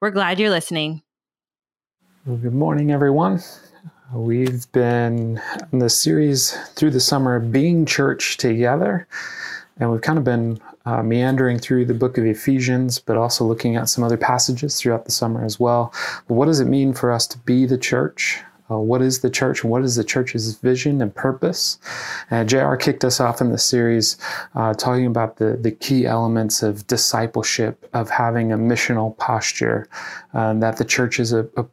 [0.00, 1.02] We're glad you're listening.
[2.24, 3.42] Well, good morning, everyone.
[4.14, 5.42] We've been
[5.72, 9.06] in this series through the summer, Being Church Together,
[9.78, 13.76] and we've kind of been uh, meandering through the book of Ephesians, but also looking
[13.76, 15.92] at some other passages throughout the summer as well.
[16.26, 18.40] But what does it mean for us to be the church?
[18.70, 21.78] Uh, what is the church and what is the church's vision and purpose?
[22.30, 24.16] And JR kicked us off in the series
[24.54, 29.88] uh, talking about the, the key elements of discipleship, of having a missional posture,
[30.34, 31.64] uh, that the church is a, a,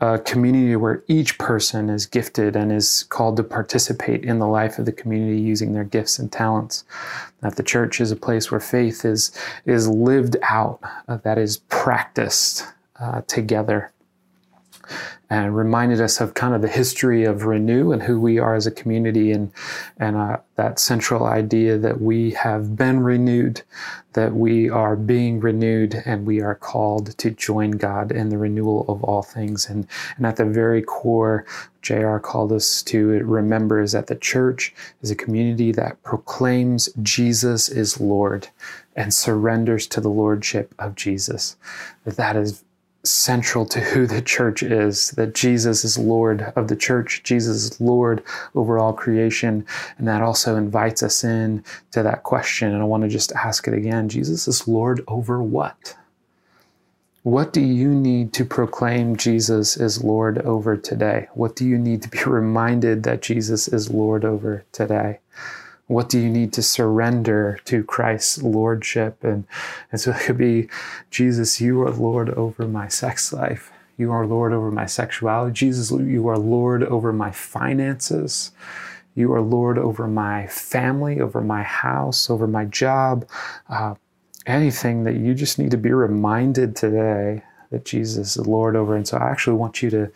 [0.00, 4.78] a community where each person is gifted and is called to participate in the life
[4.78, 6.84] of the community using their gifts and talents.
[7.40, 9.32] That the church is a place where faith is,
[9.66, 12.64] is lived out, uh, that is practiced
[13.00, 13.92] uh, together
[15.30, 18.66] and reminded us of kind of the history of Renew and who we are as
[18.66, 19.52] a community, and
[19.98, 23.62] and uh, that central idea that we have been renewed,
[24.14, 28.84] that we are being renewed, and we are called to join God in the renewal
[28.88, 29.68] of all things.
[29.68, 31.44] And and at the very core,
[31.82, 37.68] JR called us to remember is that the church is a community that proclaims Jesus
[37.68, 38.48] is Lord
[38.96, 41.56] and surrenders to the lordship of Jesus.
[42.04, 42.64] That that is
[43.10, 47.80] central to who the church is that Jesus is Lord of the church, Jesus is
[47.80, 48.22] Lord
[48.54, 49.66] over all creation.
[49.98, 52.72] And that also invites us in to that question.
[52.72, 55.96] And I want to just ask it again Jesus is Lord over what?
[57.22, 61.28] What do you need to proclaim Jesus is Lord over today?
[61.34, 65.18] What do you need to be reminded that Jesus is Lord over today?
[65.88, 69.24] What do you need to surrender to Christ's lordship?
[69.24, 69.46] And,
[69.90, 70.68] and so it could be,
[71.10, 73.72] Jesus, you are Lord over my sex life.
[73.96, 75.52] You are Lord over my sexuality.
[75.52, 78.52] Jesus, you are Lord over my finances.
[79.14, 83.26] You are Lord over my family, over my house, over my job.
[83.68, 83.96] Uh,
[84.46, 88.94] anything that you just need to be reminded today that Jesus is Lord over.
[88.94, 90.10] And so I actually want you to,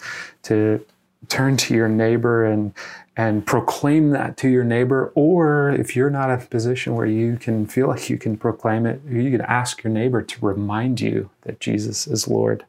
[0.44, 0.84] to
[1.28, 2.72] turn to your neighbor and
[3.17, 7.37] and proclaim that to your neighbor or if you're not in a position where you
[7.37, 11.28] can feel like you can proclaim it you can ask your neighbor to remind you
[11.43, 12.65] that jesus is lord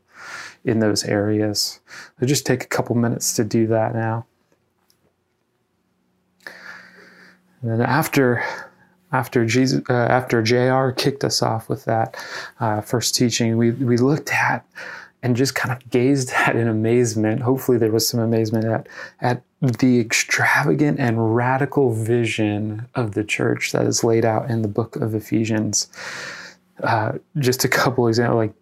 [0.66, 1.80] in those areas
[2.20, 4.26] so just take a couple minutes to do that now
[7.62, 8.44] and then after
[9.14, 12.18] after Jesus, uh, after JR kicked us off with that
[12.60, 14.66] uh, first teaching, we we looked at
[15.24, 17.42] and just kind of gazed at in amazement.
[17.42, 18.88] Hopefully, there was some amazement at,
[19.22, 24.68] at the extravagant and radical vision of the church that is laid out in the
[24.68, 25.88] book of Ephesians.
[26.84, 28.54] Uh, just a couple examples, like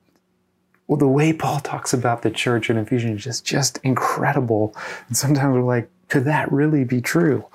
[0.92, 4.76] well, the way Paul talks about the church in Ephesians is just, just incredible.
[5.08, 7.46] And sometimes we're like, could that really be true?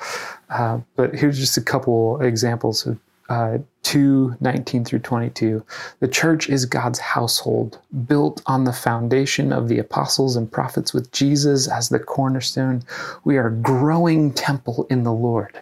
[0.49, 5.65] Uh, but here's just a couple examples of uh, 2 19 through 22.
[6.01, 11.13] The church is God's household, built on the foundation of the apostles and prophets with
[11.13, 12.83] Jesus as the cornerstone.
[13.25, 15.61] We are a growing temple in the Lord,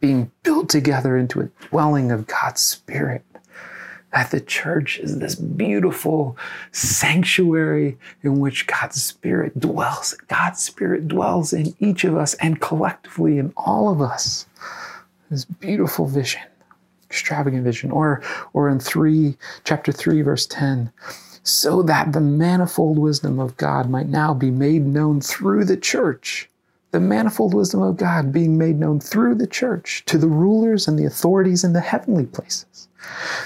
[0.00, 3.24] being built together into a dwelling of God's Spirit.
[4.12, 6.36] That the church is this beautiful
[6.70, 10.14] sanctuary in which God's Spirit dwells.
[10.28, 14.46] God's Spirit dwells in each of us and collectively in all of us.
[15.28, 16.42] This beautiful vision
[17.14, 17.92] extravagant vision.
[17.92, 18.20] Or,
[18.52, 20.92] or in 3, chapter 3, verse 10,
[21.44, 26.50] so that the manifold wisdom of God might now be made known through the church.
[26.90, 30.98] The manifold wisdom of God being made known through the church to the rulers and
[30.98, 32.88] the authorities in the heavenly places.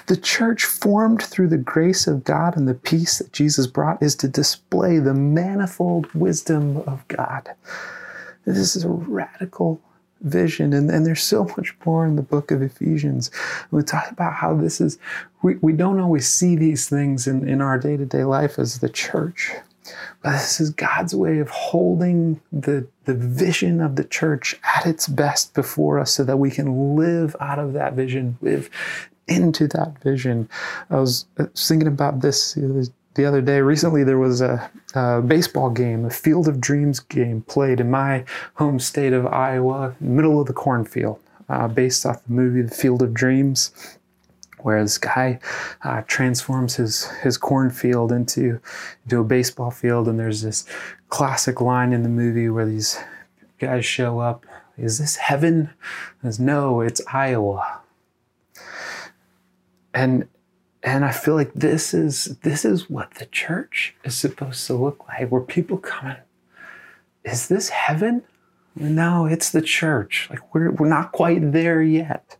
[0.06, 4.14] The church, formed through the grace of God and the peace that Jesus brought, is
[4.16, 7.50] to display the manifold wisdom of God.
[8.44, 9.80] This is a radical
[10.22, 10.72] vision.
[10.72, 13.30] And, and there's so much more in the book of Ephesians.
[13.70, 14.98] We talk about how this is,
[15.42, 18.80] we, we don't always see these things in, in our day to day life as
[18.80, 19.52] the church.
[20.22, 25.08] But this is God's way of holding the, the vision of the church at its
[25.08, 28.68] best before us so that we can live out of that vision, live
[29.28, 30.48] into that vision.
[30.90, 32.56] I was uh, thinking about this
[33.14, 33.60] the other day.
[33.60, 38.24] Recently, there was a, a, baseball game, a Field of Dreams game played in my
[38.54, 41.18] home state of Iowa, middle of the cornfield,
[41.48, 43.72] uh, based off the movie The Field of Dreams.
[44.62, 45.38] where this guy
[45.84, 48.60] uh, transforms his his cornfield into
[49.04, 50.64] into a baseball field, and there's this
[51.08, 52.98] classic line in the movie where these
[53.58, 54.44] guys show up.
[54.76, 55.70] Is this heaven?
[56.22, 57.80] Says no, it's Iowa.
[59.92, 60.28] And
[60.82, 65.06] and I feel like this is this is what the church is supposed to look
[65.08, 66.16] like, where people come in.
[67.24, 68.22] Is this heaven?
[68.76, 70.28] No, it's the church.
[70.30, 72.36] Like we're we're not quite there yet.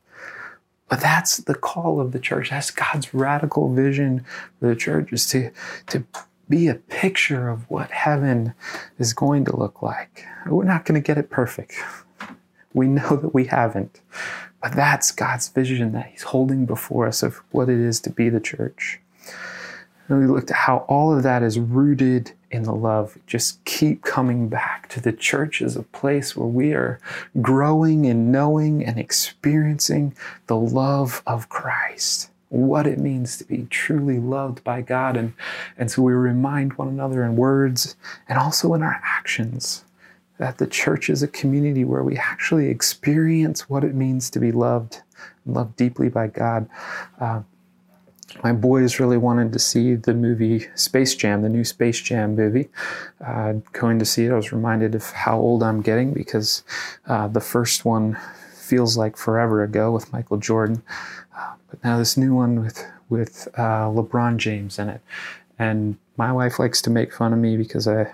[0.89, 2.51] But that's the call of the church.
[2.51, 4.25] That's God's radical vision
[4.59, 5.51] for the church is to,
[5.89, 6.05] to
[6.49, 8.55] be a picture of what heaven
[8.99, 10.25] is going to look like.
[10.47, 11.75] We're not going to get it perfect.
[12.73, 14.01] We know that we haven't.
[14.61, 18.29] But that's God's vision that He's holding before us of what it is to be
[18.29, 19.01] the church.
[20.09, 23.19] And we looked at how all of that is rooted in the love.
[23.27, 26.99] Just keep coming back to the church as a place where we are
[27.43, 30.15] growing and knowing and experiencing
[30.47, 35.17] the love of Christ, what it means to be truly loved by God.
[35.17, 35.35] And,
[35.77, 37.95] and so we remind one another in words
[38.29, 39.85] and also in our actions
[40.39, 44.53] that the church is a community where we actually experience what it means to be
[44.53, 45.03] loved,
[45.45, 46.69] and loved deeply by God.
[47.21, 47.43] Uh,
[48.45, 52.69] my boys really wanted to see the movie Space Jam, the new Space Jam movie.
[53.25, 56.63] Uh, going to see it, I was reminded of how old I'm getting because
[57.07, 58.19] uh, the first one
[58.55, 60.83] feels like forever ago with Michael Jordan,
[61.37, 65.01] uh, but now this new one with with uh, LeBron James in it.
[65.59, 68.13] And my wife likes to make fun of me because I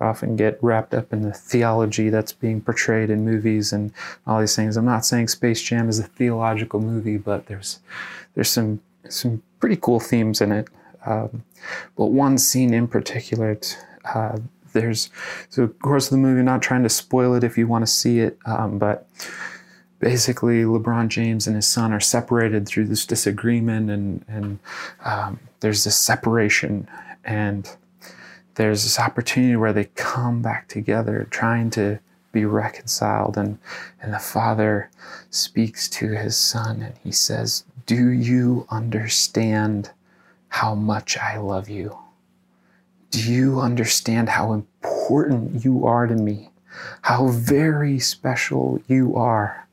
[0.00, 3.92] often get wrapped up in the theology that's being portrayed in movies and
[4.26, 4.76] all these things.
[4.76, 7.80] I'm not saying Space Jam is a theological movie, but there's
[8.34, 10.68] there's some some pretty cool themes in it.
[11.06, 11.44] Um,
[11.96, 13.58] but one scene in particular,
[14.14, 14.38] uh,
[14.72, 15.10] there's
[15.48, 16.42] so of course the movie.
[16.42, 19.06] Not trying to spoil it if you want to see it, um, but
[19.98, 24.58] basically LeBron James and his son are separated through this disagreement, and and
[25.04, 26.88] um, there's this separation,
[27.24, 27.76] and
[28.54, 31.98] there's this opportunity where they come back together, trying to
[32.32, 33.58] be reconciled, and
[34.00, 34.90] and the father
[35.30, 39.90] speaks to his son, and he says, do you understand
[40.48, 41.98] how much I love you?
[43.10, 46.50] Do you understand how important you are to me?
[47.02, 49.66] How very special you are?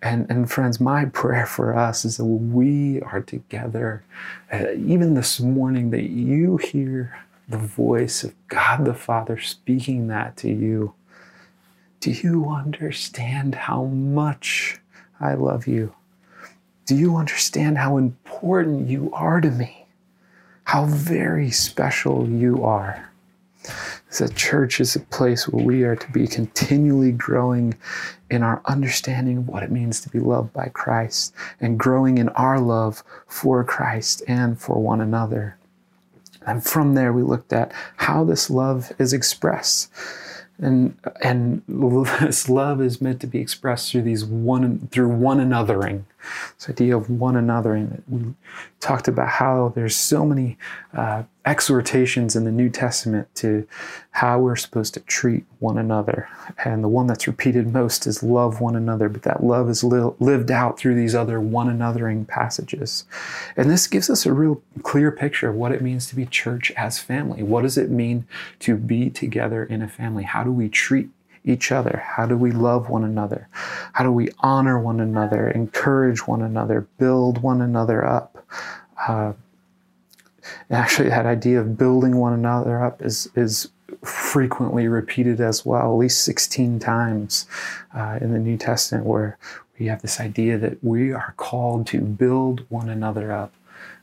[0.00, 4.04] And, and friends, my prayer for us is that we are together,
[4.52, 7.18] uh, even this morning, that you hear
[7.48, 10.94] the voice of God the Father speaking that to you.
[12.00, 14.78] Do you understand how much
[15.20, 15.94] I love you?
[16.84, 19.86] Do you understand how important you are to me?
[20.64, 23.10] How very special you are.
[24.18, 27.74] The church is a place where we are to be continually growing
[28.30, 32.28] in our understanding of what it means to be loved by Christ and growing in
[32.30, 35.58] our love for Christ and for one another.
[36.48, 39.90] And from there, we looked at how this love is expressed.
[40.58, 46.04] And and this love is meant to be expressed through these one through one anothering
[46.56, 48.34] this idea of one anothering we
[48.80, 50.56] talked about how there's so many
[50.94, 53.66] uh, exhortations in the new testament to
[54.10, 56.28] how we're supposed to treat one another.
[56.64, 60.12] And the one that's repeated most is love one another but that love is li-
[60.20, 63.04] lived out through these other one anothering passages.
[63.56, 66.70] And this gives us a real clear picture of what it means to be church
[66.76, 67.42] as family.
[67.42, 68.26] What does it mean
[68.60, 70.24] to be together in a family?
[70.24, 71.08] How do we treat
[71.44, 72.02] each other?
[72.04, 73.48] How do we love one another?
[73.92, 78.44] How do we honor one another, encourage one another, build one another up?
[79.06, 79.32] Uh,
[80.70, 83.68] actually, that idea of building one another up is, is
[84.04, 87.46] frequently repeated as well, at least 16 times
[87.94, 89.38] uh, in the New Testament, where
[89.78, 93.52] we have this idea that we are called to build one another up.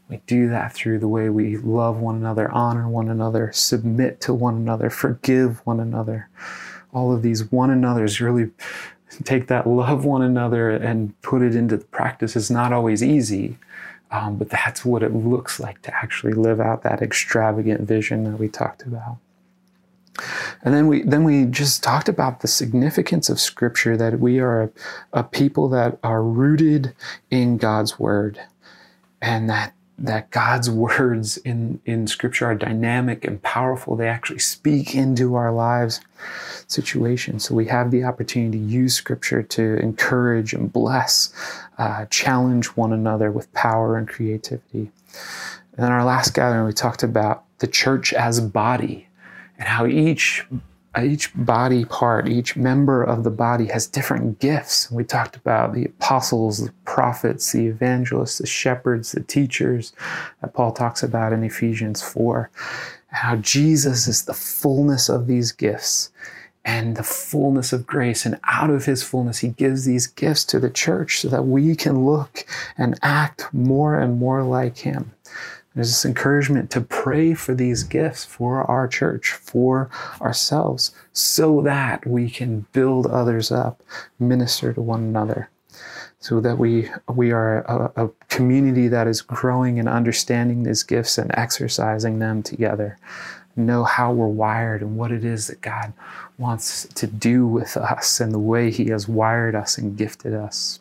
[0.10, 4.34] We do that through the way we love one another, honor one another, submit to
[4.34, 6.30] one another, forgive one another.
[6.96, 8.50] All of these one another's really
[9.24, 13.58] take that love one another and put it into practice is not always easy.
[14.12, 18.40] Um, but that's what it looks like to actually live out that extravagant vision that
[18.40, 19.18] we talked about.
[20.64, 24.64] And then we then we just talked about the significance of Scripture that we are
[24.64, 24.70] a,
[25.12, 26.96] a people that are rooted
[27.30, 28.40] in God's Word,
[29.22, 33.96] and that that God's words in, in Scripture are dynamic and powerful.
[33.96, 36.02] They actually speak into our lives
[36.68, 37.46] situations.
[37.46, 41.34] So we have the opportunity to use Scripture to encourage and bless,
[41.78, 44.92] uh, challenge one another with power and creativity.
[45.78, 49.08] And then our last gathering, we talked about the church as body
[49.58, 50.46] and how each
[51.04, 54.90] each body part, each member of the body has different gifts.
[54.92, 59.94] We talked about the apostles, the prophets, the evangelists, the shepherds, the teachers
[60.42, 62.50] that Paul talks about in Ephesians 4.
[63.08, 66.12] How Jesus is the fullness of these gifts
[66.66, 68.26] and the fullness of grace.
[68.26, 71.76] And out of his fullness, he gives these gifts to the church so that we
[71.76, 72.46] can look
[72.78, 75.12] and act more and more like him.
[75.76, 79.90] There's this encouragement to pray for these gifts for our church, for
[80.22, 83.84] ourselves, so that we can build others up,
[84.18, 85.50] minister to one another,
[86.20, 91.18] so that we, we are a, a community that is growing and understanding these gifts
[91.18, 92.98] and exercising them together.
[93.58, 95.92] Know how we're wired and what it is that God
[96.38, 100.80] wants to do with us and the way He has wired us and gifted us.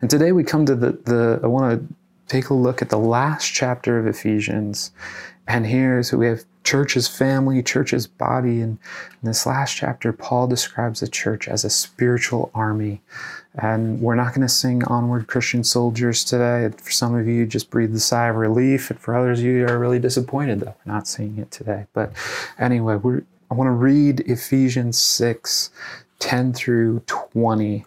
[0.00, 1.94] And today we come to the, the I want to
[2.28, 4.92] take a look at the last chapter of Ephesians.
[5.46, 8.60] And here's we have church's family, church's body.
[8.60, 8.78] And
[9.22, 13.00] in this last chapter, Paul describes the church as a spiritual army.
[13.54, 16.70] And we're not going to sing Onward Christian Soldiers today.
[16.76, 18.90] For some of you, just breathe the sigh of relief.
[18.90, 21.86] And for others you, are really disappointed that we're not singing it today.
[21.94, 22.12] But
[22.58, 22.94] anyway,
[23.50, 25.70] I want to read Ephesians 6
[26.18, 27.86] 10 through 20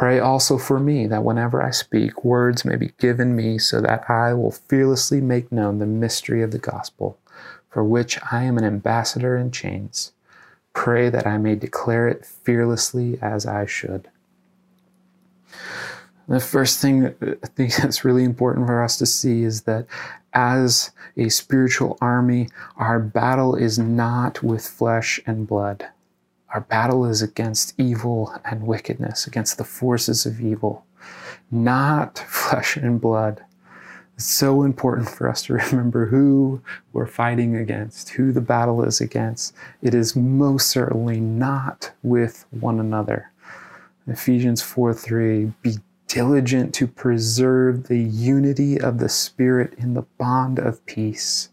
[0.00, 4.08] Pray also for me that whenever I speak, words may be given me so that
[4.08, 7.18] I will fearlessly make known the mystery of the gospel,
[7.68, 10.12] for which I am an ambassador in chains.
[10.72, 14.08] Pray that I may declare it fearlessly as I should.
[16.26, 19.84] The first thing I think that's really important for us to see is that
[20.32, 25.88] as a spiritual army, our battle is not with flesh and blood.
[26.52, 30.84] Our battle is against evil and wickedness, against the forces of evil,
[31.50, 33.44] not flesh and blood.
[34.16, 36.60] It's so important for us to remember who
[36.92, 39.54] we're fighting against, who the battle is against.
[39.80, 43.30] It is most certainly not with one another.
[44.06, 45.76] Ephesians 4 3 Be
[46.08, 51.50] diligent to preserve the unity of the Spirit in the bond of peace.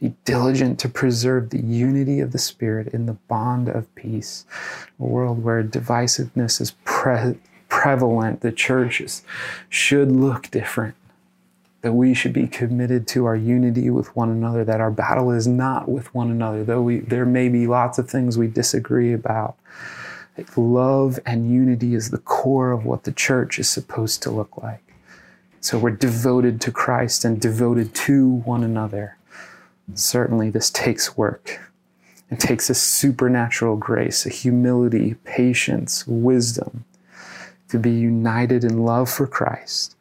[0.00, 4.46] Be diligent to preserve the unity of the Spirit in the bond of peace.
[4.98, 7.38] A world where divisiveness is pre-
[7.68, 9.22] prevalent, the churches
[9.68, 10.94] should look different.
[11.82, 15.46] That we should be committed to our unity with one another, that our battle is
[15.46, 19.56] not with one another, though we, there may be lots of things we disagree about.
[20.56, 24.82] Love and unity is the core of what the church is supposed to look like.
[25.60, 29.16] So we're devoted to Christ and devoted to one another.
[29.94, 31.60] Certainly, this takes work.
[32.30, 36.84] It takes a supernatural grace, a humility, patience, wisdom
[37.68, 39.96] to be united in love for Christ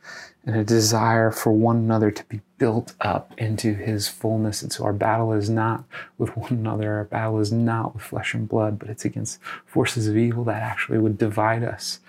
[0.46, 4.62] and a desire for one another to be built up into his fullness.
[4.62, 5.84] And so our battle is not
[6.18, 10.08] with one another, our battle is not with flesh and blood, but it's against forces
[10.08, 12.00] of evil that actually would divide us,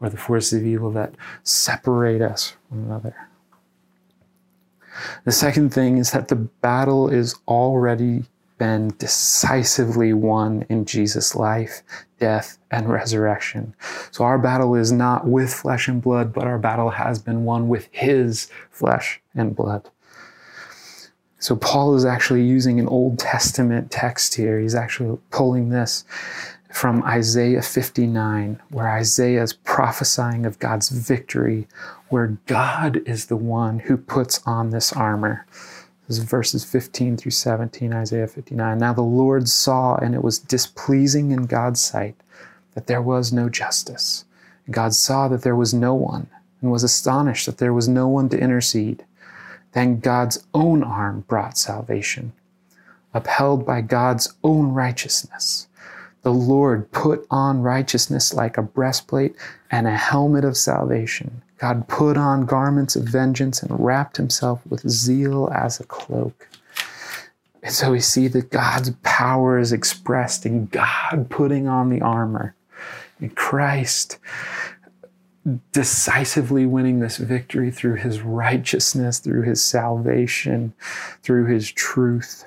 [0.00, 3.28] or the forces of evil that separate us from one another.
[5.24, 8.24] The second thing is that the battle is already
[8.58, 11.82] been decisively won in Jesus' life,
[12.20, 13.74] death, and resurrection.
[14.12, 17.68] So our battle is not with flesh and blood, but our battle has been won
[17.68, 19.90] with his flesh and blood.
[21.40, 24.60] So Paul is actually using an Old Testament text here.
[24.60, 26.04] He's actually pulling this
[26.72, 31.68] from Isaiah 59, where Isaiah is prophesying of God's victory,
[32.08, 35.46] where God is the one who puts on this armor.
[36.08, 38.78] This is verses 15 through 17, Isaiah 59.
[38.78, 42.16] Now the Lord saw, and it was displeasing in God's sight
[42.74, 44.24] that there was no justice.
[44.70, 46.28] God saw that there was no one,
[46.60, 49.04] and was astonished that there was no one to intercede.
[49.72, 52.32] Then God's own arm brought salvation,
[53.12, 55.68] upheld by God's own righteousness.
[56.22, 59.34] The Lord put on righteousness like a breastplate
[59.70, 61.42] and a helmet of salvation.
[61.58, 66.48] God put on garments of vengeance and wrapped himself with zeal as a cloak.
[67.62, 72.54] And so we see that God's power is expressed in God putting on the armor,
[73.20, 74.18] in Christ
[75.72, 80.72] decisively winning this victory through his righteousness, through his salvation,
[81.22, 82.44] through his truth.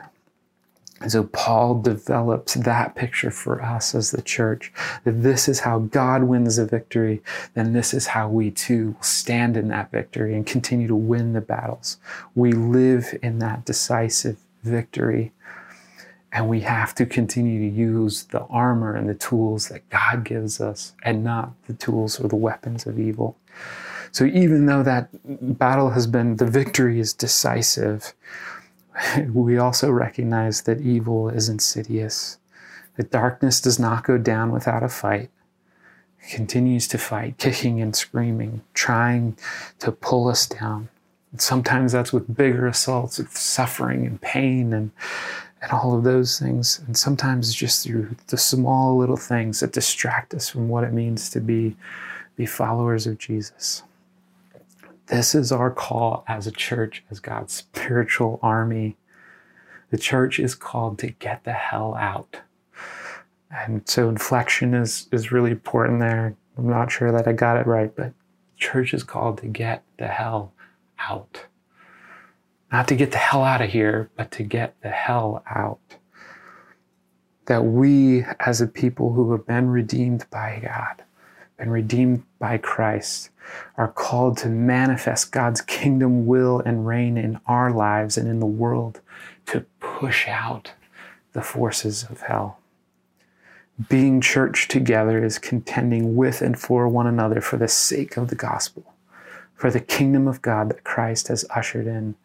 [1.05, 5.77] And so Paul develops that picture for us as the church that this is how
[5.77, 7.21] God wins the victory,
[7.53, 11.33] then this is how we too will stand in that victory and continue to win
[11.33, 11.97] the battles.
[12.33, 15.31] We live in that decisive victory.
[16.31, 20.59] And we have to continue to use the armor and the tools that God gives
[20.59, 23.37] us and not the tools or the weapons of evil.
[24.11, 25.09] So even though that
[25.59, 28.15] battle has been, the victory is decisive,
[29.33, 32.37] we also recognize that evil is insidious,
[32.97, 35.29] that darkness does not go down without a fight.
[36.21, 39.37] It continues to fight, kicking and screaming, trying
[39.79, 40.89] to pull us down.
[41.31, 44.91] And sometimes that's with bigger assaults, of suffering and pain and
[45.65, 46.79] and all of those things.
[46.85, 51.29] And sometimes just through the small little things that distract us from what it means
[51.31, 51.75] to be,
[52.35, 53.81] be followers of Jesus.
[55.07, 58.97] This is our call as a church, as God's spiritual army.
[59.91, 62.41] The church is called to get the hell out.
[63.51, 66.35] And so inflection is, is really important there.
[66.57, 68.13] I'm not sure that I got it right, but
[68.57, 70.53] church is called to get the hell
[70.99, 71.45] out.
[72.71, 75.79] Not to get the hell out of here, but to get the hell out.
[77.45, 81.04] That we, as a people who have been redeemed by God,
[81.57, 83.29] been redeemed by Christ,
[83.77, 88.45] are called to manifest God's kingdom will and reign in our lives and in the
[88.45, 89.01] world
[89.47, 90.73] to push out
[91.33, 92.59] the forces of hell.
[93.89, 98.35] Being church together is contending with and for one another for the sake of the
[98.35, 98.93] gospel,
[99.53, 102.15] for the kingdom of God that Christ has ushered in,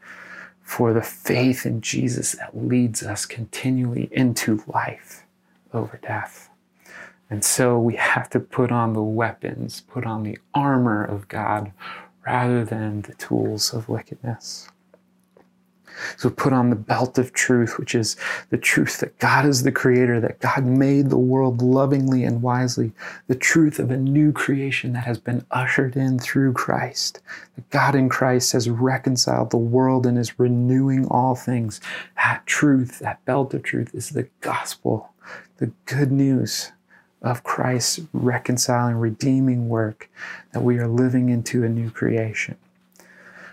[0.62, 5.24] for the faith in Jesus that leads us continually into life
[5.72, 6.49] over death.
[7.30, 11.72] And so we have to put on the weapons, put on the armor of God
[12.26, 14.68] rather than the tools of wickedness.
[16.16, 18.16] So put on the belt of truth, which is
[18.48, 22.92] the truth that God is the creator, that God made the world lovingly and wisely,
[23.26, 27.20] the truth of a new creation that has been ushered in through Christ,
[27.54, 31.80] that God in Christ has reconciled the world and is renewing all things.
[32.16, 35.12] That truth, that belt of truth, is the gospel,
[35.58, 36.72] the good news
[37.22, 40.10] of Christ's reconciling, redeeming work
[40.52, 42.56] that we are living into a new creation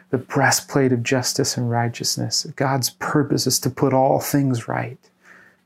[0.09, 2.47] the breastplate of justice and righteousness.
[2.55, 4.97] God's purpose is to put all things right,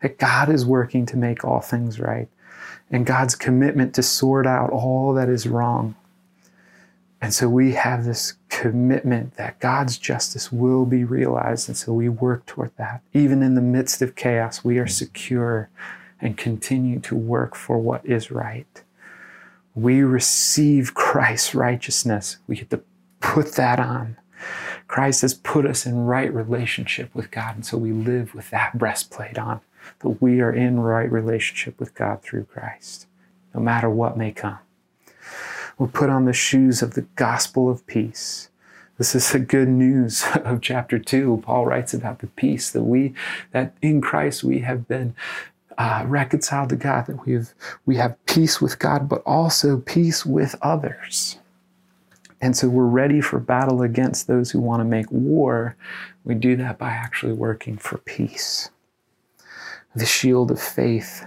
[0.01, 2.27] that God is working to make all things right,
[2.89, 5.95] and God's commitment to sort out all that is wrong.
[7.21, 11.69] And so we have this commitment that God's justice will be realized.
[11.69, 13.01] And so we work toward that.
[13.13, 15.69] Even in the midst of chaos, we are secure
[16.21, 18.83] and continue to work for what is right.
[19.73, 22.37] We receive Christ's righteousness.
[22.47, 22.81] We get to
[23.19, 24.17] put that on.
[24.87, 28.77] Christ has put us in right relationship with God, and so we live with that
[28.77, 29.61] breastplate on,
[29.99, 33.07] that we are in right relationship with God through Christ,
[33.53, 34.59] no matter what may come.
[35.77, 38.49] We put on the shoes of the gospel of peace.
[38.97, 41.41] This is the good news of chapter two.
[41.43, 43.13] Paul writes about the peace that we,
[43.51, 45.15] that in Christ we have been
[45.77, 47.53] uh, reconciled to God, that we have
[47.85, 51.37] we have peace with God, but also peace with others.
[52.41, 55.75] And so we're ready for battle against those who want to make war.
[56.23, 58.71] We do that by actually working for peace.
[59.95, 61.25] The shield of faith.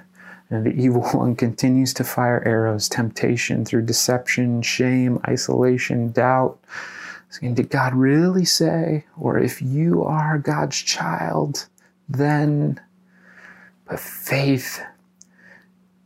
[0.50, 6.58] And the evil one continues to fire arrows, temptation through deception, shame, isolation, doubt.
[7.40, 9.04] Did God really say?
[9.18, 11.66] Or if you are God's child,
[12.08, 12.80] then.
[13.86, 14.82] But faith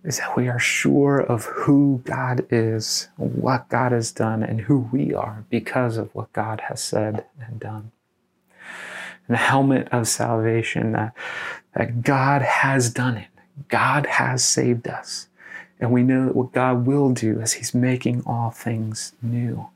[0.05, 4.89] is that we are sure of who God is, what God has done, and who
[4.93, 7.93] we are because of what God has said and done.
[9.27, 11.15] And the helmet of salvation that,
[11.75, 13.29] that God has done it.
[13.69, 15.29] God has saved us.
[15.81, 19.69] And we know that what God will do is He's making all things new.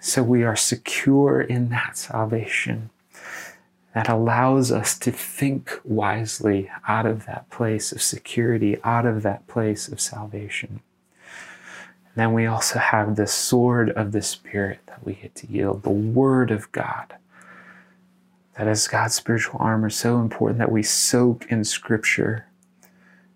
[0.00, 2.90] So we are secure in that salvation
[3.94, 9.46] that allows us to think wisely out of that place of security, out of that
[9.46, 10.80] place of salvation.
[12.04, 15.82] And then we also have the sword of the Spirit that we get to yield,
[15.82, 17.14] the Word of God.
[18.56, 22.46] That is God's spiritual armor, so important that we soak in Scripture.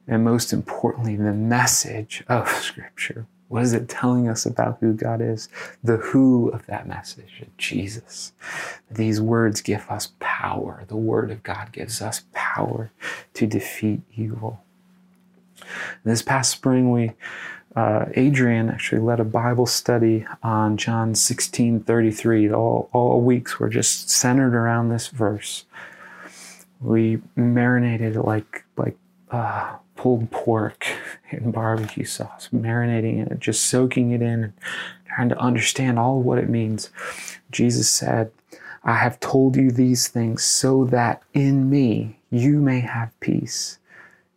[0.06, 3.26] And most importantly, the message of Scripture.
[3.52, 5.50] What is it telling us about who God is?
[5.84, 8.32] The who of that message, Jesus.
[8.90, 10.84] These words give us power.
[10.88, 12.92] The Word of God gives us power
[13.34, 14.62] to defeat evil.
[16.02, 17.12] This past spring, we
[17.76, 22.50] uh, Adrian actually led a Bible study on John 16 33.
[22.50, 25.66] All, all weeks were just centered around this verse.
[26.80, 28.96] We marinated like like
[29.30, 30.86] uh, pulled pork
[31.30, 34.52] in barbecue sauce, marinating it, just soaking it in,
[35.06, 36.90] trying to understand all what it means.
[37.50, 38.32] Jesus said,
[38.84, 43.78] I have told you these things so that in me you may have peace.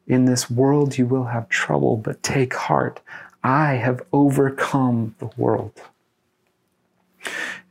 [0.07, 3.01] In this world you will have trouble, but take heart.
[3.43, 5.81] I have overcome the world.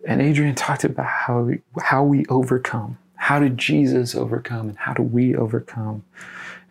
[0.07, 2.99] And Adrian talked about how how we overcome.
[3.25, 6.05] How did Jesus overcome and how do we overcome?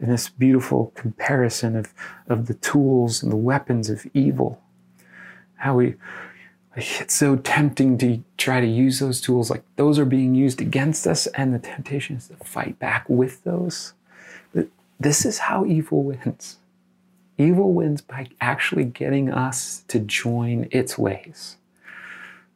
[0.03, 1.93] in this beautiful comparison of,
[2.27, 4.61] of the tools and the weapons of evil.
[5.55, 5.95] How we,
[6.75, 11.07] it's so tempting to try to use those tools like those are being used against
[11.07, 13.93] us, and the temptation is to fight back with those.
[14.53, 14.67] But
[14.99, 16.57] this is how evil wins.
[17.37, 21.55] Evil wins by actually getting us to join its ways.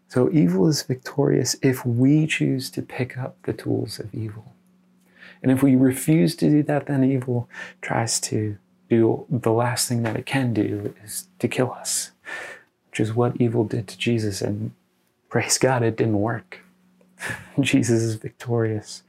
[0.08, 4.54] So evil is victorious if we choose to pick up the tools of evil.
[5.42, 7.50] And if we refuse to do that, then evil
[7.82, 8.58] tries to
[8.90, 12.12] do the last thing that it can do is to kill us,
[12.90, 14.42] which is what evil did to Jesus.
[14.42, 14.72] And
[15.30, 16.62] praise God, it didn't work.
[17.60, 19.04] Jesus is victorious.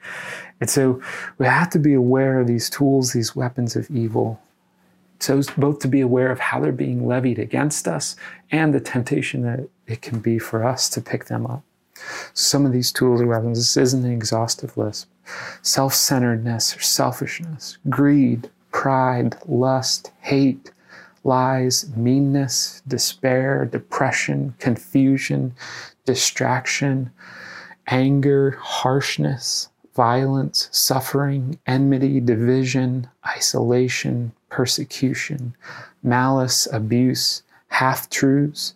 [0.61, 1.01] And so
[1.39, 4.41] we have to be aware of these tools, these weapons of evil.
[5.21, 8.15] So, both to be aware of how they're being levied against us
[8.51, 11.63] and the temptation that it can be for us to pick them up.
[12.33, 15.07] Some of these tools or weapons, this isn't an exhaustive list,
[15.63, 20.71] self centeredness or selfishness, greed, pride, lust, hate,
[21.25, 25.55] lies, meanness, despair, depression, confusion,
[26.05, 27.11] distraction,
[27.89, 35.57] anger, harshness, violence, suffering, enmity, division, isolation, persecution,
[36.05, 38.75] malice, abuse, half truths,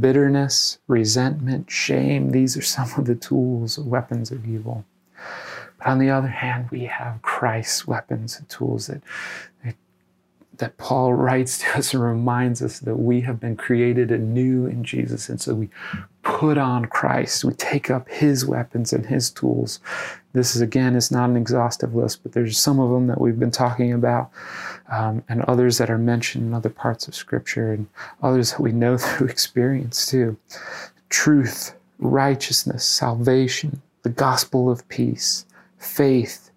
[0.00, 2.30] bitterness, resentment, shame.
[2.30, 4.86] These are some of the tools, weapons of evil.
[5.76, 9.02] But on the other hand, we have Christ's weapons and tools that,
[10.58, 14.84] that Paul writes to us and reminds us that we have been created anew in
[14.84, 15.28] Jesus.
[15.28, 15.68] And so we
[16.22, 17.44] put on Christ.
[17.44, 19.80] We take up his weapons and his tools.
[20.32, 23.38] This is, again, it's not an exhaustive list, but there's some of them that we've
[23.38, 24.30] been talking about,
[24.90, 27.86] um, and others that are mentioned in other parts of Scripture, and
[28.22, 30.36] others that we know through experience too.
[31.08, 35.44] Truth, righteousness, salvation, the gospel of peace,
[35.78, 36.50] faith,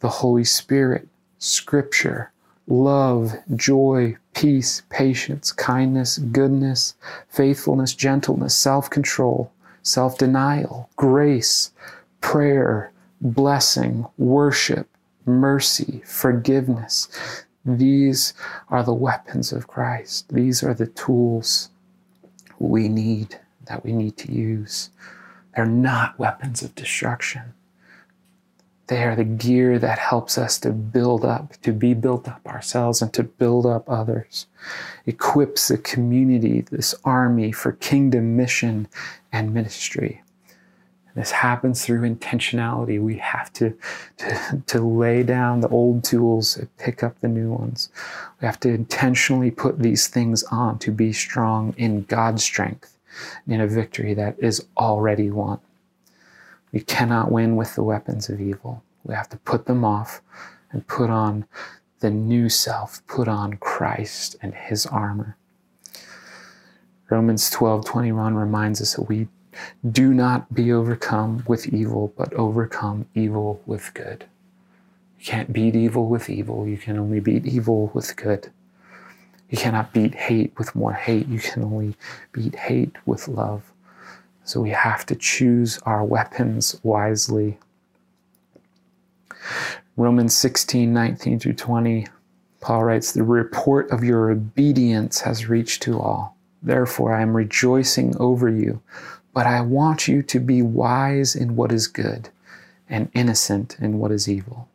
[0.00, 2.30] the Holy Spirit, Scripture,
[2.68, 6.94] love, joy, peace, patience, kindness, goodness,
[7.28, 9.50] faithfulness, gentleness, self control,
[9.82, 11.72] self denial, grace,
[12.20, 14.88] prayer, blessing, worship,
[15.24, 17.08] mercy, forgiveness.
[17.64, 18.34] These
[18.68, 20.32] are the weapons of Christ.
[20.32, 21.70] These are the tools
[22.58, 24.90] we need, that we need to use.
[25.54, 27.54] They're not weapons of destruction.
[28.88, 33.02] They are the gear that helps us to build up, to be built up ourselves
[33.02, 34.46] and to build up others.
[35.06, 38.88] Equips the community, this army for kingdom mission
[39.30, 40.22] and ministry.
[41.14, 43.02] This happens through intentionality.
[43.02, 43.76] We have to,
[44.18, 47.90] to, to lay down the old tools and pick up the new ones.
[48.40, 52.96] We have to intentionally put these things on to be strong in God's strength,
[53.48, 55.58] in a victory that is already won.
[56.72, 58.82] We cannot win with the weapons of evil.
[59.04, 60.20] We have to put them off
[60.70, 61.46] and put on
[62.00, 65.36] the new self, put on Christ and his armor.
[67.10, 69.28] Romans 12 21 reminds us that we
[69.90, 74.26] do not be overcome with evil, but overcome evil with good.
[75.18, 78.52] You can't beat evil with evil, you can only beat evil with good.
[79.48, 81.96] You cannot beat hate with more hate, you can only
[82.32, 83.72] beat hate with love.
[84.48, 87.58] So we have to choose our weapons wisely.
[89.94, 92.06] Romans 16, 19 through 20
[92.62, 96.34] Paul writes, The report of your obedience has reached to all.
[96.62, 98.80] Therefore, I am rejoicing over you.
[99.34, 102.30] But I want you to be wise in what is good
[102.88, 104.66] and innocent in what is evil.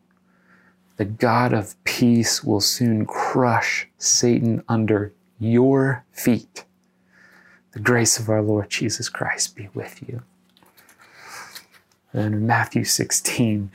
[0.98, 6.64] The God of peace will soon crush Satan under your feet.
[7.74, 10.22] The grace of our Lord Jesus Christ be with you.
[12.14, 13.72] And in Matthew 16,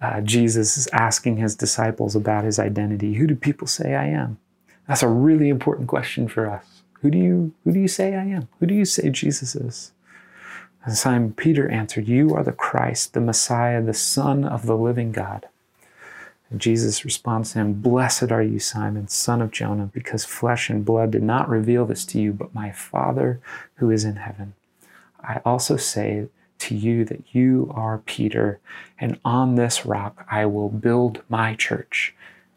[0.00, 3.14] uh, Jesus is asking his disciples about his identity.
[3.14, 4.38] Who do people say I am?
[4.86, 6.64] That's a really important question for us.
[7.00, 8.48] Who do you who do you say I am?
[8.60, 9.92] Who do you say Jesus is?
[10.84, 15.12] And Simon Peter answered, You are the Christ, the Messiah, the Son of the living
[15.12, 15.48] God.
[16.50, 20.84] And Jesus responds to him, Blessed are you, Simon, son of Jonah, because flesh and
[20.84, 23.40] blood did not reveal this to you, but my Father
[23.76, 24.54] who is in heaven.
[25.22, 26.26] I also say
[26.58, 28.58] to you that you are Peter,
[28.98, 32.14] and on this rock I will build my church,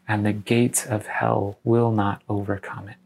[0.08, 2.98] and the gates of hell will not overcome it.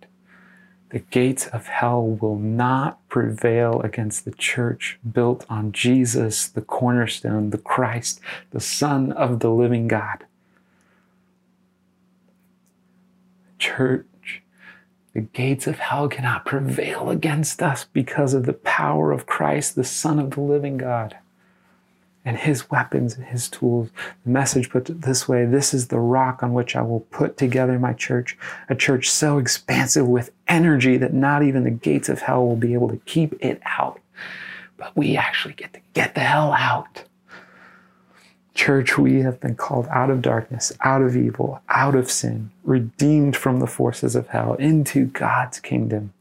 [0.90, 7.50] The gates of hell will not prevail against the church built on Jesus, the cornerstone,
[7.50, 8.22] the Christ,
[8.52, 10.26] the Son of the living God.
[13.60, 14.42] Church,
[15.14, 19.84] the gates of hell cannot prevail against us because of the power of Christ, the
[19.84, 21.18] Son of the living God
[22.28, 23.90] and his weapons and his tools.
[24.26, 27.38] The message put it this way this is the rock on which I will put
[27.38, 32.20] together my church, a church so expansive with energy that not even the gates of
[32.20, 34.02] hell will be able to keep it out.
[34.76, 37.06] But we actually get to get the hell out.
[38.58, 43.38] Church, we have been called out of darkness, out of evil, out of sin, redeemed
[43.38, 46.12] from the forces of hell into God's kingdom,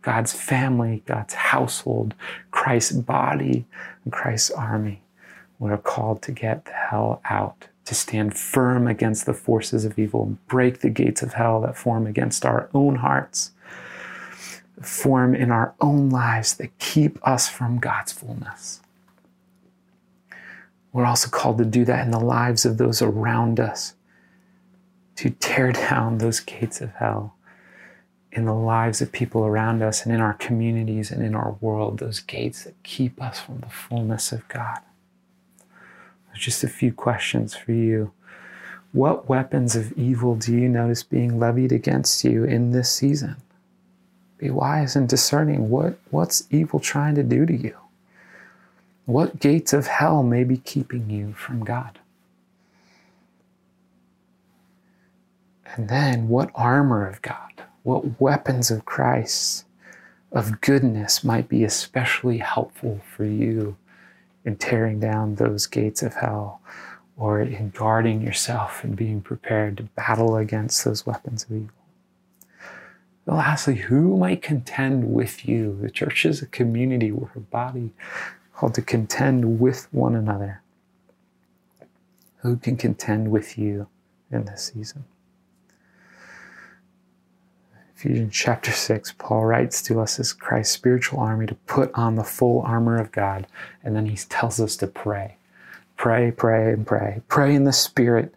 [0.00, 2.14] God's family, God's household,
[2.50, 3.66] Christ's body,
[4.04, 5.02] and Christ's army.
[5.58, 10.22] We're called to get the hell out, to stand firm against the forces of evil,
[10.22, 13.50] and break the gates of hell that form against our own hearts,
[14.80, 18.81] form in our own lives that keep us from God's fullness.
[20.92, 23.94] We're also called to do that in the lives of those around us,
[25.16, 27.34] to tear down those gates of hell
[28.32, 31.98] in the lives of people around us and in our communities and in our world,
[31.98, 34.78] those gates that keep us from the fullness of God.
[36.34, 38.10] Just a few questions for you.
[38.92, 43.36] What weapons of evil do you notice being levied against you in this season?
[44.38, 45.68] Be wise and discerning.
[45.68, 47.76] What, what's evil trying to do to you?
[49.04, 51.98] What gates of hell may be keeping you from God?
[55.74, 59.64] And then, what armor of God, what weapons of Christ,
[60.30, 63.76] of goodness might be especially helpful for you
[64.44, 66.60] in tearing down those gates of hell
[67.16, 71.68] or in guarding yourself and being prepared to battle against those weapons of evil.
[73.26, 75.78] Lastly, who might contend with you?
[75.80, 77.92] The church is a community, we're a body
[78.62, 80.62] called to contend with one another.
[82.42, 83.88] Who can contend with you
[84.30, 85.02] in this season?
[87.96, 92.22] Ephesians chapter 6, Paul writes to us as Christ's spiritual army to put on the
[92.22, 93.48] full armor of God.
[93.82, 95.38] And then he tells us to pray.
[95.96, 97.20] Pray, pray, and pray.
[97.26, 98.32] Pray in the Spirit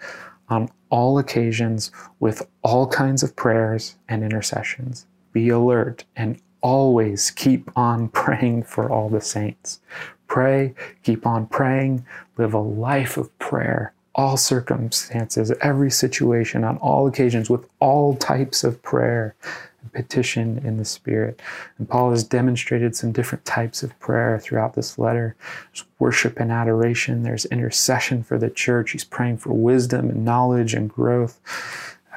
[0.50, 5.06] on all occasions with all kinds of prayers and intercessions.
[5.34, 9.80] Be alert and always keep on praying for all the saints.
[10.28, 10.74] Pray,
[11.04, 12.06] keep on praying,
[12.38, 18.64] live a life of prayer all circumstances, every situation, on all occasions, with all types
[18.64, 19.36] of prayer
[19.82, 21.42] and petition in the Spirit.
[21.78, 25.36] And Paul has demonstrated some different types of prayer throughout this letter.
[25.74, 28.92] There's worship and adoration, there's intercession for the church.
[28.92, 31.40] He's praying for wisdom and knowledge and growth,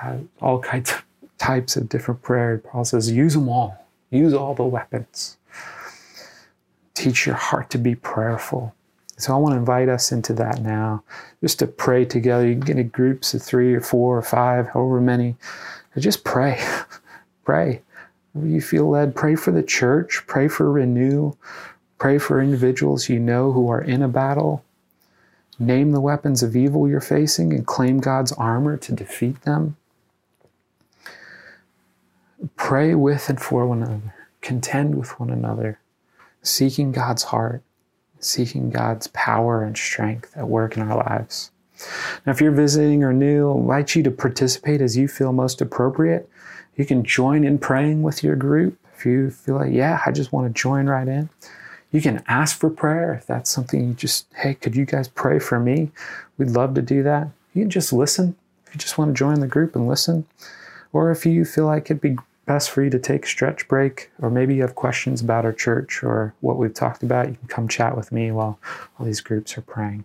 [0.01, 1.05] uh, all kinds of
[1.39, 2.59] types of different prayer.
[2.59, 5.37] Paul says, use them all, use all the weapons.
[6.95, 8.75] Teach your heart to be prayerful
[9.19, 11.03] so I want to invite us into that now,
[11.41, 12.47] just to pray together.
[12.47, 15.35] You can get in groups of three or four or five, however many,
[15.99, 16.65] just pray.
[17.45, 17.83] pray.
[18.37, 21.33] If you feel led, pray for the church, pray for renew,
[21.99, 24.65] pray for individuals you know who are in a battle.
[25.59, 29.77] Name the weapons of evil you're facing and claim God's armor to defeat them.
[32.57, 35.81] Pray with and for one another, contend with one another,
[36.43, 37.63] seeking God's heart
[38.21, 41.51] seeking God's power and strength at work in our lives.
[42.27, 45.61] Now, if you're visiting or new, I invite you to participate as you feel most
[45.61, 46.29] appropriate.
[46.77, 48.79] You can join in praying with your group.
[48.97, 51.29] If you feel like, yeah, I just want to join right in,
[51.93, 53.15] you can ask for prayer.
[53.15, 55.93] If that's something you just, hey, could you guys pray for me?
[56.37, 57.29] We'd love to do that.
[57.55, 58.37] You can just listen.
[58.67, 60.27] If you just want to join the group and listen,
[60.93, 62.17] Or if you feel like it'd be
[62.49, 65.53] best for you to take a stretch break, or maybe you have questions about our
[65.53, 68.59] church or what we've talked about, you can come chat with me while
[68.99, 70.05] all these groups are praying.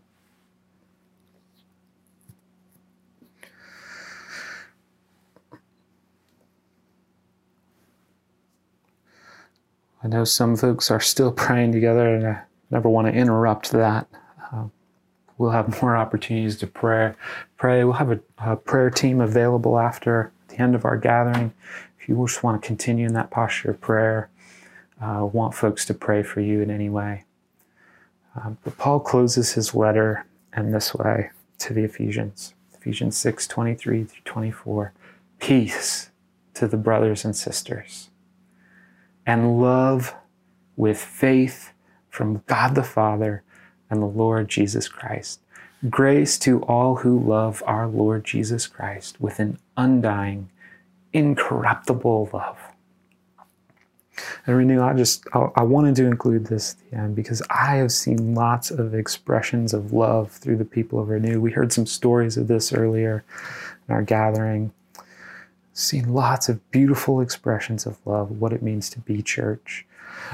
[10.04, 14.08] I know some folks are still praying together, and I never want to interrupt that.
[14.52, 14.66] Uh,
[15.38, 17.14] we'll have more opportunities to pray.
[17.56, 17.86] Pray.
[17.86, 21.54] We'll have a, a, prayer team available after the end of our gathering.
[22.04, 24.30] If you just want to continue in that posture of prayer,
[25.02, 27.24] uh, want folks to pray for you in any way.
[28.36, 32.56] Um, but Paul closes his letter in this way to the Ephesians.
[32.74, 34.92] Ephesians 6 23 through 24.
[35.40, 36.10] Peace
[36.56, 38.10] to the brothers and sisters
[39.26, 40.14] and love
[40.76, 41.72] with faith
[42.10, 43.44] from God the Father
[43.90, 45.40] and the Lord Jesus Christ.
[45.90, 50.50] Grace to all who love our Lord Jesus Christ with an undying,
[51.14, 52.58] incorruptible love.
[54.46, 57.92] And Renew, I just I, wanted to include this at the end because I have
[57.92, 61.42] seen lots of expressions of love through the people of Renew.
[61.42, 63.24] We heard some stories of this earlier
[63.88, 64.72] in our gathering
[65.74, 69.86] seen lots of beautiful expressions of love, what it means to be church.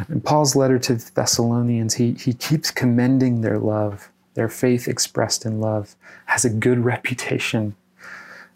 [0.10, 4.12] In Paul's letter to the Thessalonians, he, he keeps commending their love.
[4.34, 7.76] Their faith expressed in love has a good reputation.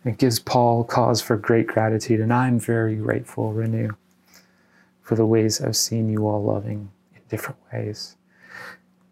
[0.05, 3.91] It gives Paul cause for great gratitude, and I'm very grateful, Renew,
[5.01, 8.17] for the ways I've seen you all loving in different ways.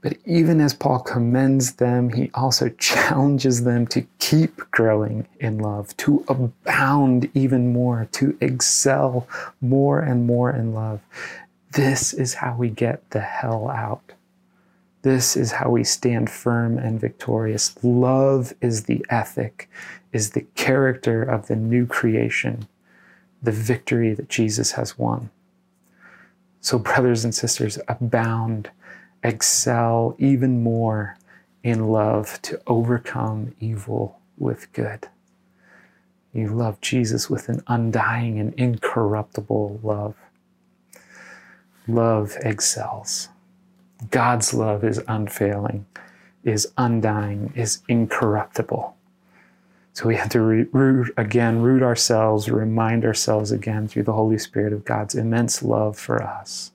[0.02, 5.96] But even as Paul commends them, he also challenges them to keep growing in love,
[5.98, 9.28] to abound even more, to excel
[9.62, 11.02] more and more in love.
[11.74, 14.12] This is how we get the hell out.
[15.04, 17.76] This is how we stand firm and victorious.
[17.84, 19.70] Love is the ethic,
[20.12, 22.68] is the character of the new creation,
[23.42, 25.30] the victory that Jesus has won.
[26.60, 28.70] So, brothers and sisters, abound
[29.24, 31.18] excel even more
[31.64, 35.08] in love to overcome evil with good.
[36.34, 40.16] You love Jesus with an undying and incorruptible love.
[41.88, 43.30] Love excels.
[44.10, 45.86] God's love is unfailing,
[46.44, 48.96] is undying, is incorruptible.
[49.94, 54.74] So we have to root again, root ourselves, remind ourselves again through the Holy Spirit
[54.74, 56.72] of God's immense love for us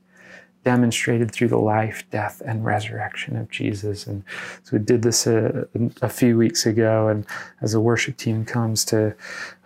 [0.65, 4.05] demonstrated through the life, death, and resurrection of Jesus.
[4.09, 4.25] And
[4.65, 5.69] so we did this a,
[6.03, 7.07] a few weeks ago.
[7.07, 7.25] And
[7.63, 9.15] as the worship team comes to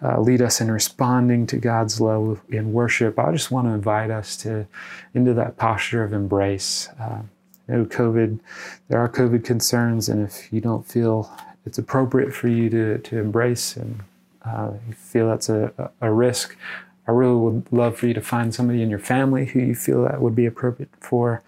[0.02, 4.10] uh, lead us in responding to God's love in worship, I just want to invite
[4.10, 4.66] us to
[5.14, 6.90] into that posture of embrace.
[7.00, 7.22] Uh,
[7.70, 8.40] know, COVID,
[8.88, 11.34] there are COVID concerns, and if you don't feel
[11.66, 14.02] it's appropriate for you to, to embrace and
[14.44, 16.56] uh, you feel that's a, a risk,
[17.06, 20.04] I really would love for you to find somebody in your family who you feel
[20.04, 21.42] that would be appropriate for.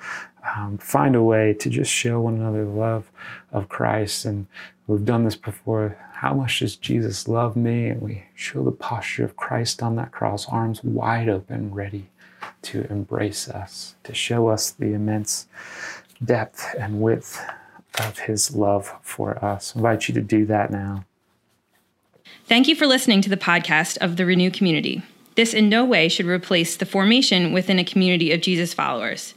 [0.57, 3.11] Um, find a way to just show one another the love
[3.53, 4.25] of Christ.
[4.25, 4.47] And
[4.87, 5.97] we've done this before.
[6.15, 7.89] How much does Jesus love me?
[7.89, 12.09] And we show the posture of Christ on that cross, arms wide open, ready
[12.63, 15.47] to embrace us, to show us the immense
[16.25, 17.41] depth and width
[17.99, 19.75] of his love for us.
[19.75, 21.05] I invite you to do that now.
[22.47, 25.03] Thank you for listening to the podcast of the Renew Community.
[25.35, 29.35] This in no way should replace the formation within a community of Jesus followers.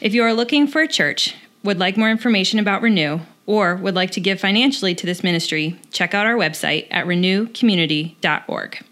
[0.00, 3.94] If you are looking for a church, would like more information about Renew, or would
[3.94, 8.84] like to give financially to this ministry, check out our website at renewcommunity.org.